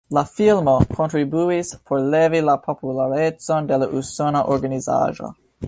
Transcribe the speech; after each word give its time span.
La 0.17 0.21
filmo 0.37 0.71
kontribuis 0.99 1.69
por 1.91 2.01
levi 2.15 2.41
la 2.47 2.57
popularecon 2.65 3.71
de 3.73 3.81
la 3.85 3.91
usona 4.03 4.45
organizaĵo. 4.59 5.35